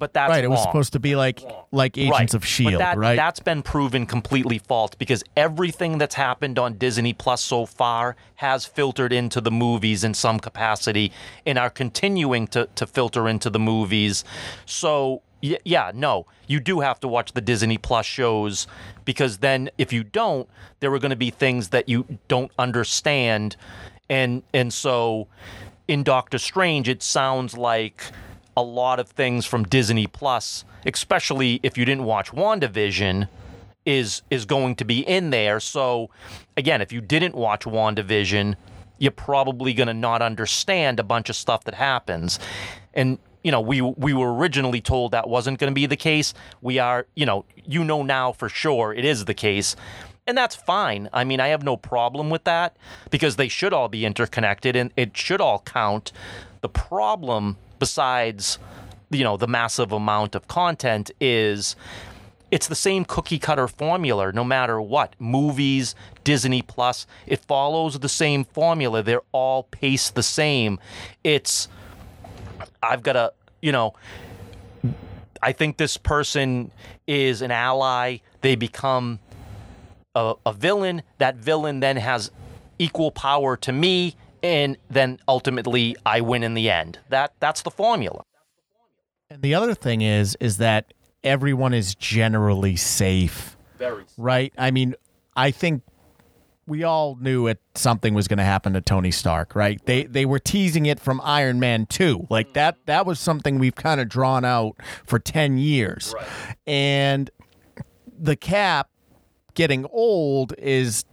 [0.00, 0.68] But that's right, it was wrong.
[0.68, 2.34] supposed to be like like Agents right.
[2.34, 3.16] of Shield, but that, right?
[3.16, 8.64] That's been proven completely false because everything that's happened on Disney Plus so far has
[8.64, 11.12] filtered into the movies in some capacity
[11.44, 14.24] and are continuing to, to filter into the movies.
[14.64, 18.66] So y- yeah, no, you do have to watch the Disney Plus shows
[19.04, 20.48] because then if you don't,
[20.80, 23.54] there are going to be things that you don't understand,
[24.08, 25.28] and and so
[25.86, 28.02] in Doctor Strange, it sounds like
[28.60, 33.28] a lot of things from Disney Plus, especially if you didn't watch WandaVision,
[33.86, 35.58] is is going to be in there.
[35.60, 36.10] So
[36.56, 38.56] again, if you didn't watch WandaVision,
[38.98, 42.38] you're probably going to not understand a bunch of stuff that happens.
[42.92, 46.34] And you know, we we were originally told that wasn't going to be the case.
[46.60, 49.74] We are, you know, you know now for sure it is the case.
[50.26, 51.08] And that's fine.
[51.14, 52.76] I mean, I have no problem with that
[53.10, 56.12] because they should all be interconnected and it should all count.
[56.60, 58.60] The problem besides
[59.10, 61.74] you know, the massive amount of content is
[62.50, 65.14] it's the same cookie cutter formula no matter what.
[65.18, 69.02] Movies disney plus it follows the same formula.
[69.02, 70.78] They're all paced the same.
[71.24, 71.68] It's
[72.82, 73.94] i've got to you know
[75.42, 76.70] i think this person
[77.06, 78.18] is an ally.
[78.42, 79.18] They become
[80.14, 81.02] a, a villain.
[81.18, 82.30] That villain then has
[82.78, 87.70] equal power to me and then ultimately i win in the end that that's the
[87.70, 88.24] formula
[89.30, 94.04] And the other thing is, is that everyone is generally safe, Very.
[94.16, 94.52] right?
[94.58, 94.94] I mean,
[95.36, 95.82] I think
[96.66, 99.80] we all knew it something was going to happen to Tony Stark, right?
[99.86, 102.26] They they were teasing it from Iron Man 2.
[102.28, 102.54] Like mm-hmm.
[102.54, 104.76] that that was something we've kind of drawn out
[105.06, 106.12] for 10 years.
[106.16, 106.56] Right.
[106.66, 107.30] And
[108.18, 108.88] the cap
[109.54, 111.04] getting old is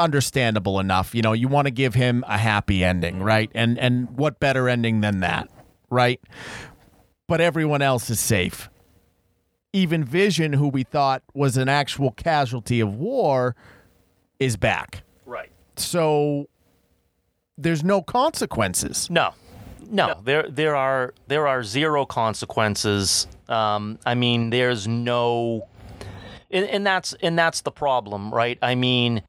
[0.00, 1.14] understandable enough.
[1.14, 3.50] You know, you want to give him a happy ending, right?
[3.54, 5.48] And and what better ending than that,
[5.90, 6.20] right?
[7.28, 8.68] But everyone else is safe.
[9.72, 13.54] Even Vision, who we thought was an actual casualty of war,
[14.40, 15.04] is back.
[15.24, 15.50] Right.
[15.76, 16.48] So
[17.56, 19.08] there's no consequences.
[19.10, 19.34] No,
[19.90, 23.26] no, there there are there are zero consequences.
[23.48, 25.68] Um, I mean, there's no,
[26.50, 28.58] and, and that's and that's the problem, right?
[28.62, 29.22] I mean,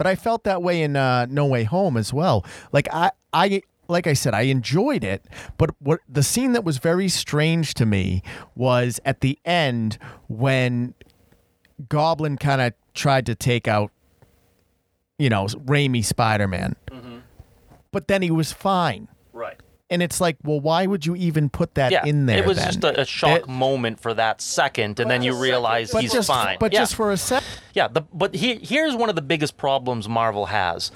[0.00, 2.42] But I felt that way in uh, No Way Home as well.
[2.72, 5.26] Like I, I, like I said, I enjoyed it.
[5.58, 8.22] But what the scene that was very strange to me
[8.54, 10.94] was at the end when
[11.90, 13.92] Goblin kind of tried to take out,
[15.18, 16.76] you know, Raimi Spider Man.
[17.92, 19.06] But then he was fine.
[19.90, 19.94] Right.
[19.94, 22.38] And it's like, well, why would you even put that yeah, in there?
[22.38, 22.66] it was then?
[22.66, 26.28] just a, a shock It- moment for that second, and then you realize he's just,
[26.28, 26.58] fine.
[26.60, 26.80] But yeah.
[26.80, 27.48] just for a second.
[27.74, 30.92] Yeah, the, but he, here's one of the biggest problems Marvel has.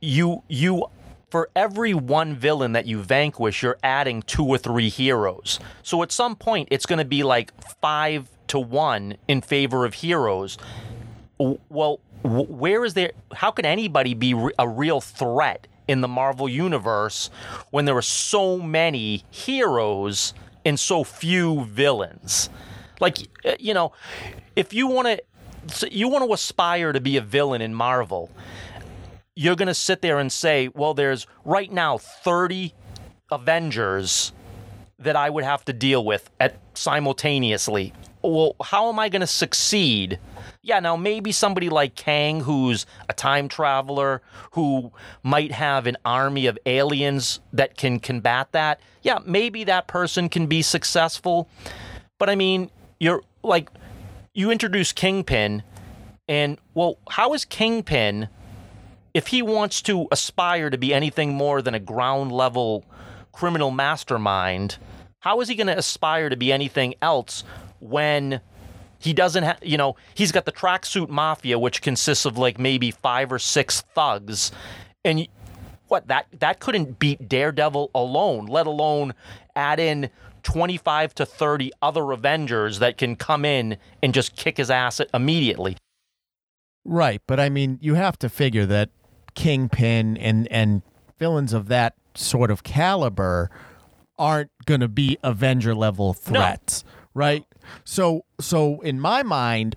[0.00, 0.86] You you
[1.30, 5.58] for every one villain that you vanquish, you're adding two or three heroes.
[5.82, 9.94] So at some point, it's going to be like five to one in favor of
[9.94, 10.58] heroes.
[11.38, 13.12] Well, where is there?
[13.32, 17.30] How can anybody be re- a real threat in the Marvel universe
[17.70, 22.50] when there are so many heroes and so few villains?
[23.00, 23.92] Like, uh, you know,
[24.56, 25.20] if you want
[25.68, 28.30] to, you want to aspire to be a villain in Marvel,
[29.34, 32.72] you're going to sit there and say, well, there's right now 30
[33.30, 34.32] Avengers
[34.98, 37.92] that I would have to deal with at simultaneously.
[38.24, 40.18] Well, how am I going to succeed?
[40.62, 46.46] Yeah, now maybe somebody like Kang, who's a time traveler, who might have an army
[46.46, 48.80] of aliens that can combat that.
[49.02, 51.50] Yeah, maybe that person can be successful.
[52.18, 53.68] But I mean, you're like,
[54.32, 55.62] you introduce Kingpin,
[56.26, 58.28] and well, how is Kingpin,
[59.12, 62.86] if he wants to aspire to be anything more than a ground level
[63.32, 64.78] criminal mastermind,
[65.20, 67.44] how is he going to aspire to be anything else
[67.84, 68.40] when
[68.98, 72.90] he doesn't have, you know, he's got the tracksuit mafia, which consists of like maybe
[72.90, 74.50] five or six thugs,
[75.04, 75.28] and
[75.88, 79.14] what that that couldn't beat Daredevil alone, let alone
[79.54, 80.10] add in
[80.42, 85.76] 25 to 30 other Avengers that can come in and just kick his ass immediately.
[86.84, 88.90] Right, but I mean, you have to figure that
[89.34, 90.82] Kingpin and and
[91.18, 93.50] villains of that sort of caliber
[94.18, 97.44] aren't going to be Avenger level threats, right?
[97.84, 99.76] So so in my mind,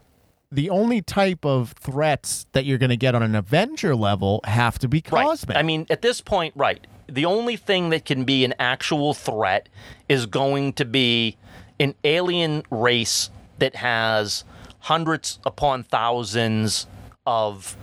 [0.51, 4.79] the only type of threats that you're going to get on an Avenger level have
[4.79, 5.55] to be cosmic.
[5.55, 5.59] Right.
[5.59, 6.85] I mean, at this point, right.
[7.07, 9.69] The only thing that can be an actual threat
[10.09, 11.37] is going to be
[11.79, 14.43] an alien race that has
[14.79, 16.87] hundreds upon thousands
[17.25, 17.77] of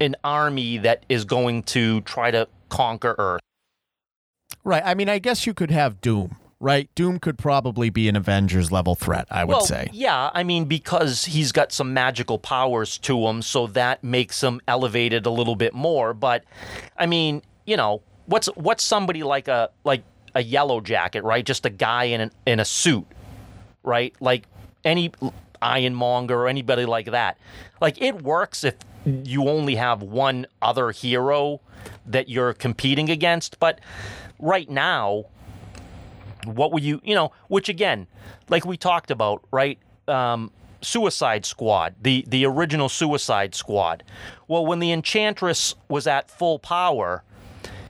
[0.00, 3.40] an army that is going to try to conquer Earth.
[4.64, 4.82] right.
[4.84, 6.94] I mean, I guess you could have Doom, right?
[6.94, 9.88] Doom could probably be an Avengers level threat, I would well, say.
[9.92, 14.60] yeah, I mean because he's got some magical powers to him, so that makes him
[14.68, 16.14] elevated a little bit more.
[16.14, 16.44] But
[16.96, 20.04] I mean, you know, what's what's somebody like a like
[20.34, 21.44] a yellow jacket, right?
[21.44, 23.06] Just a guy in an, in a suit,
[23.82, 24.14] right?
[24.20, 24.44] Like
[24.84, 25.10] any
[25.62, 27.38] Ironmonger or anybody like that.
[27.80, 31.60] Like it works if you only have one other hero
[32.06, 33.80] that you're competing against, but
[34.38, 35.24] right now,
[36.44, 38.06] what would you, you know, which again,
[38.48, 39.78] like we talked about, right?
[40.08, 40.50] Um,
[40.82, 44.02] Suicide Squad, the the original Suicide Squad.
[44.48, 47.22] Well, when the Enchantress was at full power,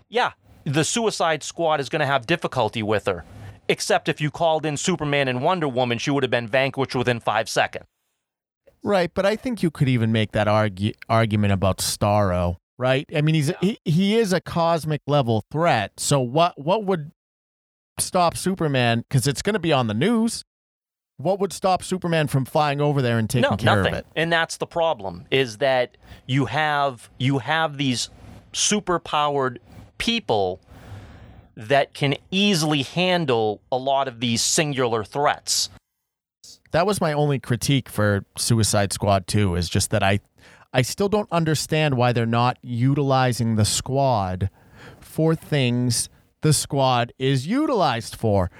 [0.08, 0.32] yeah,
[0.64, 3.24] the Suicide Squad is going to have difficulty with her.
[3.68, 7.20] Except if you called in Superman and Wonder Woman, she would have been vanquished within
[7.20, 7.84] five seconds.
[8.82, 13.08] Right, but I think you could even make that argu- argument about Starro, right?
[13.14, 15.92] I mean, he's he, he is a cosmic level threat.
[16.00, 17.12] So what what would
[18.00, 20.44] stop Superman cuz it's going to be on the news?
[21.16, 23.92] What would stop Superman from flying over there and taking no, care nothing.
[23.92, 24.06] of it?
[24.16, 25.96] And that's the problem is that
[26.26, 28.08] you have you have these
[28.52, 29.60] super powered
[29.98, 30.60] people
[31.56, 35.68] that can easily handle a lot of these singular threats.
[36.70, 40.20] That was my only critique for Suicide Squad 2 is just that I
[40.72, 44.50] I still don't understand why they're not utilizing the squad
[45.00, 46.08] for things
[46.42, 48.50] the squad is utilized for.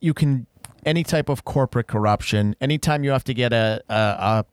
[0.00, 0.46] You can
[0.84, 4.44] any type of corporate corruption, anytime you have to get a, a,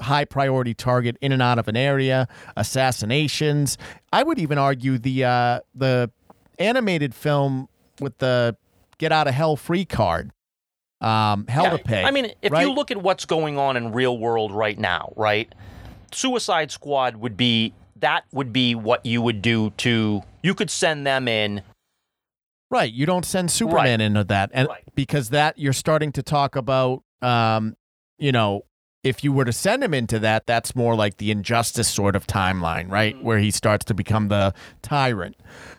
[0.00, 3.76] a high priority target in and out of an area, assassinations.
[4.12, 6.10] I would even argue the uh, the
[6.58, 7.68] animated film
[8.00, 8.56] with the
[8.98, 10.30] get out of hell free card.
[11.00, 12.04] Um, hell Yeah, to pay.
[12.04, 12.66] I mean, if right?
[12.66, 15.52] you look at what's going on in real world right now, right?
[16.12, 21.06] Suicide Squad would be that would be what you would do to you could send
[21.06, 21.62] them in
[22.70, 22.92] Right.
[22.92, 24.50] You don't send Superman into that.
[24.52, 24.84] And Right.
[24.94, 27.76] because that you're starting to talk about um,
[28.18, 28.62] you know,
[29.02, 32.26] if you were to send him into that, that's more like the injustice sort of
[32.26, 33.14] timeline, right?
[33.14, 33.24] Mm-hmm.
[33.24, 34.52] Where he starts to become the
[34.82, 35.36] tyrant.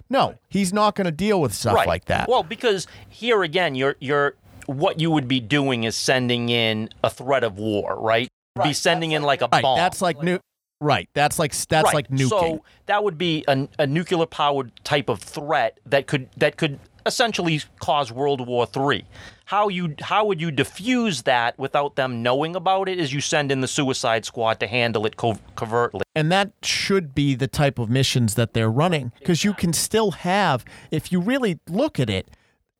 [0.09, 1.87] No, he's not going to deal with stuff right.
[1.87, 2.27] like that.
[2.27, 4.35] Well, because here again, you're you're
[4.65, 8.27] what you would be doing is sending in a threat of war, right?
[8.63, 9.61] Be sending in like a right.
[9.61, 9.77] bomb.
[9.77, 10.39] That's like new
[10.81, 11.07] Right.
[11.13, 11.93] That's like that's right.
[11.93, 12.29] like nuking.
[12.29, 16.79] So that would be a, a nuclear powered type of threat that could that could
[17.05, 19.05] essentially cause World War III.
[19.45, 22.99] How you how would you diffuse that without them knowing about it?
[22.99, 26.01] Is you send in the Suicide Squad to handle it co- covertly.
[26.15, 30.11] And that should be the type of missions that they're running because you can still
[30.11, 32.29] have, if you really look at it,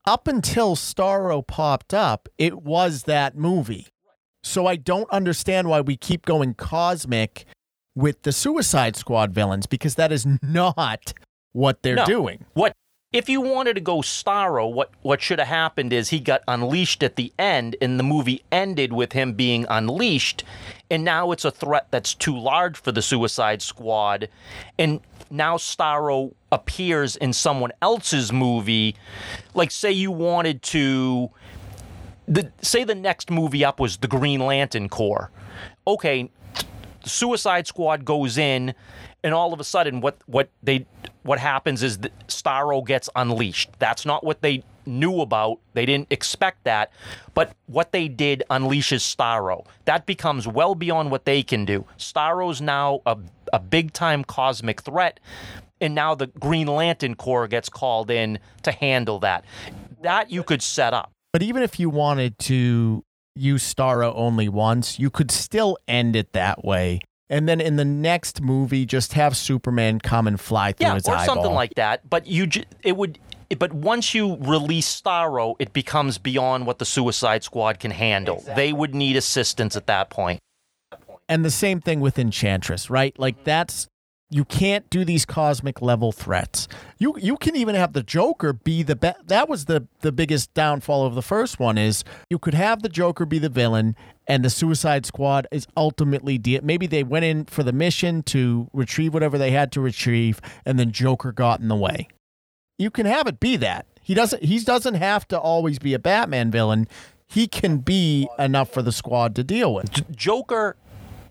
[0.06, 3.88] up until Starro popped up, it was that movie.
[4.44, 7.46] So I don't understand why we keep going cosmic
[7.96, 11.14] with the Suicide Squad villains because that is not
[11.54, 12.06] what they're No.
[12.06, 12.46] doing.
[12.54, 12.74] What
[13.12, 14.72] if you wanted to go Starro?
[14.72, 18.42] What what should have happened is he got unleashed at the end, and the movie
[18.52, 20.44] ended with him being unleashed,
[20.90, 24.30] and now it's a threat that's too large for the Suicide Squad,
[24.80, 28.96] and now Starro appears in someone else's movie.
[29.54, 31.30] Like, say you wanted to
[32.30, 35.30] the say the next movie up was the Green Lantern Corps.
[35.86, 36.30] Okay,
[37.06, 38.74] Suicide Squad goes in,
[39.24, 40.86] and all of a sudden, what what they
[41.24, 43.70] what happens is that Starro gets unleashed.
[43.80, 45.60] That's not what they knew about.
[45.74, 46.92] They didn't expect that,
[47.34, 49.66] but what they did unleashes Starro.
[49.86, 51.86] That becomes well beyond what they can do.
[51.98, 53.18] Starro's now a
[53.54, 55.20] a big time cosmic threat.
[55.80, 59.44] And now the Green Lantern Corps gets called in to handle that.
[60.04, 61.12] That you could set up.
[61.34, 63.04] But even if you wanted to
[63.36, 67.00] use Starro only once, you could still end it that way.
[67.30, 71.08] And then in the next movie, just have Superman come and fly through yeah, his
[71.08, 71.36] or eyeball.
[71.36, 72.10] something like that.
[72.10, 73.20] But you, ju- it would.
[73.58, 78.44] But once you release Starro, it becomes beyond what the Suicide Squad can handle.
[78.56, 80.42] They would need assistance at that point.
[81.30, 83.18] and the same thing with Enchantress, right?
[83.18, 83.46] Like mm-hmm.
[83.46, 83.88] that's
[84.32, 86.68] you can't do these cosmic level threats.
[86.98, 90.54] You you can even have the Joker be the be- that was the the biggest
[90.54, 93.96] downfall of the first one is you could have the Joker be the villain
[94.28, 98.70] and the Suicide Squad is ultimately de- maybe they went in for the mission to
[98.72, 102.08] retrieve whatever they had to retrieve and then Joker got in the way.
[102.80, 103.86] You can have it be that.
[104.02, 106.88] He doesn't he doesn't have to always be a Batman villain.
[107.28, 110.10] He can be enough for the squad to deal with.
[110.16, 110.78] Joker,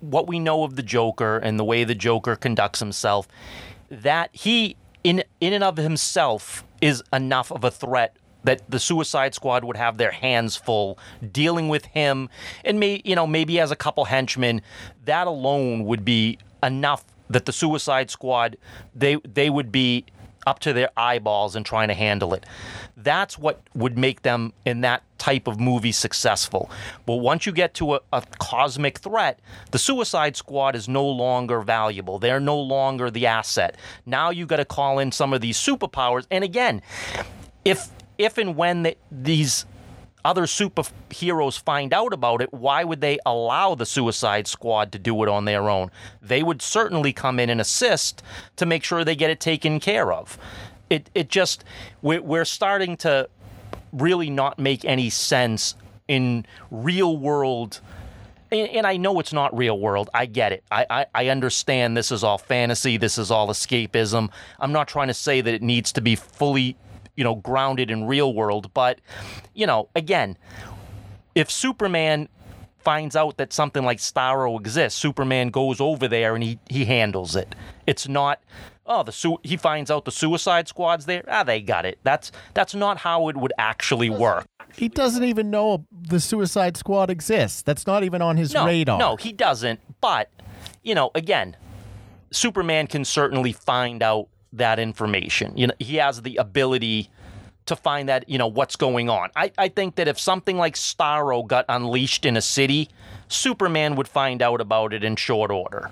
[0.00, 3.28] what we know of the Joker and the way the Joker conducts himself,
[3.90, 9.34] that he in in and of himself is enough of a threat that the Suicide
[9.34, 10.98] Squad would have their hands full
[11.30, 12.28] dealing with him,
[12.64, 14.62] and may you know maybe as a couple henchmen,
[15.04, 18.56] that alone would be enough that the Suicide Squad
[18.94, 20.04] they they would be
[20.46, 22.46] up to their eyeballs in trying to handle it.
[22.96, 26.70] That's what would make them in that type of movie successful.
[27.06, 29.38] But once you get to a, a cosmic threat,
[29.70, 32.18] the Suicide Squad is no longer valuable.
[32.18, 33.76] They're no longer the asset.
[34.06, 36.26] Now you got to call in some of these superpowers.
[36.30, 36.82] And again,
[37.64, 39.66] if if and when the, these
[40.24, 45.22] other superheroes find out about it, why would they allow the Suicide Squad to do
[45.22, 45.90] it on their own?
[46.20, 48.22] They would certainly come in and assist
[48.56, 50.38] to make sure they get it taken care of.
[50.88, 51.64] It it just
[52.02, 53.28] we're, we're starting to
[53.92, 55.74] really not make any sense
[56.08, 57.80] in real world
[58.52, 60.10] and, I know it's not real world.
[60.12, 60.64] I get it.
[60.70, 62.96] I, I, I understand this is all fantasy.
[62.96, 64.30] This is all escapism.
[64.58, 66.76] I'm not trying to say that it needs to be fully,
[67.14, 68.72] you know, grounded in real world.
[68.74, 69.00] But,
[69.54, 70.36] you know, again,
[71.34, 72.28] if Superman
[72.78, 77.36] finds out that something like Starro exists, Superman goes over there and he, he handles
[77.36, 77.54] it.
[77.86, 78.42] It's not,
[78.90, 81.24] oh, the su- he finds out the Suicide Squad's there.
[81.28, 81.98] Ah, they got it.
[82.02, 84.44] That's that's not how it would actually work.
[84.74, 87.62] He doesn't even know the Suicide Squad exists.
[87.62, 88.98] That's not even on his no, radar.
[88.98, 89.80] No, he doesn't.
[90.00, 90.30] But,
[90.82, 91.56] you know, again,
[92.30, 95.56] Superman can certainly find out that information.
[95.56, 97.10] You know, he has the ability
[97.66, 99.30] to find that, you know, what's going on.
[99.34, 102.88] I, I think that if something like Starro got unleashed in a city,
[103.28, 105.90] Superman would find out about it in short order.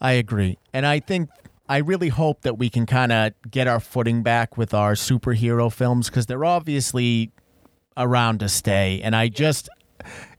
[0.00, 0.58] I agree.
[0.72, 1.30] And I think
[1.68, 5.72] I really hope that we can kind of get our footing back with our superhero
[5.72, 7.32] films because they're obviously
[7.96, 9.00] around to stay.
[9.02, 9.68] And I just,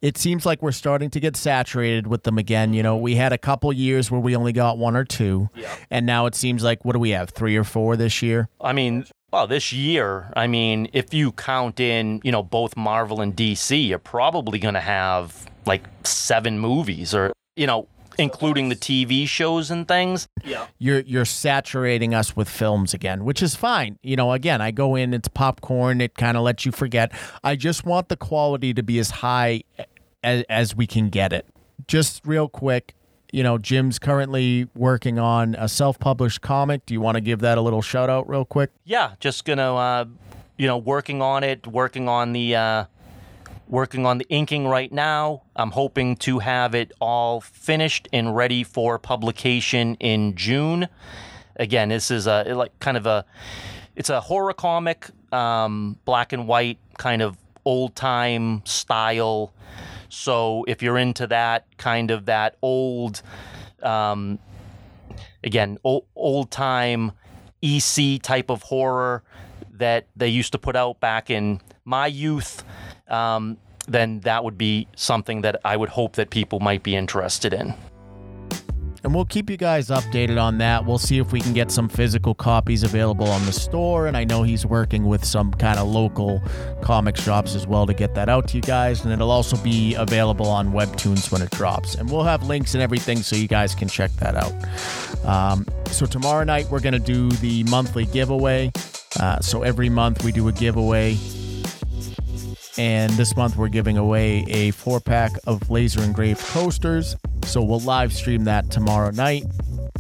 [0.02, 2.74] it seems like we're starting to get saturated with them again.
[2.74, 5.50] You know, we had a couple years where we only got one or two.
[5.90, 8.48] And now it seems like, what do we have, three or four this year?
[8.62, 13.20] I mean, well, this year, I mean, if you count in, you know, both Marvel
[13.20, 18.76] and DC, you're probably going to have like seven movies or, you know, including the
[18.76, 20.28] TV shows and things.
[20.44, 20.68] Yeah.
[20.78, 24.00] You're you're saturating us with films again, which is fine.
[24.02, 27.12] You know, again, I go in, it's popcorn, it kind of lets you forget.
[27.44, 29.64] I just want the quality to be as high
[30.24, 31.46] as, as we can get it.
[31.88, 32.96] Just real quick,
[33.32, 36.86] you know, Jim's currently working on a self-published comic.
[36.86, 38.72] Do you want to give that a little shout out real quick?
[38.84, 40.06] Yeah, just gonna, uh,
[40.58, 42.86] you know, working on it, working on the, uh,
[43.68, 45.44] working on the inking right now.
[45.56, 50.88] I'm hoping to have it all finished and ready for publication in June.
[51.58, 53.26] Again, this is a like kind of a,
[53.96, 59.54] it's a horror comic, um, black and white, kind of old time style.
[60.10, 63.22] So if you're into that kind of that old,
[63.84, 64.40] um,
[65.44, 67.12] again, old, old time
[67.62, 69.24] EC type of horror
[69.74, 72.64] that they used to put out back in my youth,
[73.10, 77.54] um, then that would be something that I would hope that people might be interested
[77.54, 77.74] in.
[79.04, 80.86] And we'll keep you guys updated on that.
[80.86, 84.08] We'll see if we can get some physical copies available on the store.
[84.08, 86.42] And I know he's working with some kind of local
[86.82, 89.06] comic shops as well to get that out to you guys.
[89.06, 91.96] And it'll also be available on Webtoons when it drops.
[91.96, 95.26] And we'll have links and everything so you guys can check that out.
[95.26, 98.72] Um, so tomorrow night, we're going to do the monthly giveaway.
[99.20, 101.18] Uh, so every month we do a giveaway.
[102.78, 107.16] And this month we're giving away a four pack of laser engraved coasters.
[107.44, 109.44] So we'll live stream that tomorrow night.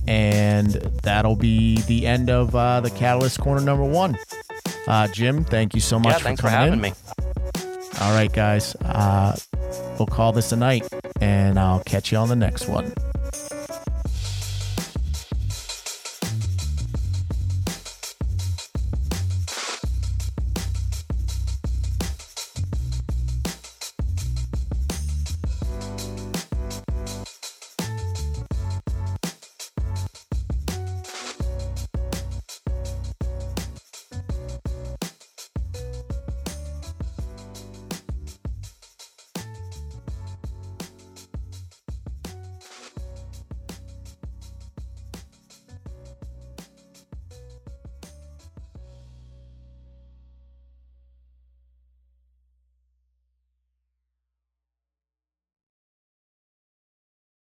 [0.07, 0.71] And
[1.03, 4.17] that'll be the end of uh, the Catalyst Corner number one.
[4.87, 6.81] Uh, Jim, thank you so much yeah, for thanks for having in.
[6.81, 6.93] me.
[7.99, 8.75] All right, guys.
[8.75, 9.35] Uh,
[9.97, 10.87] we'll call this a night,
[11.19, 12.93] and I'll catch you on the next one.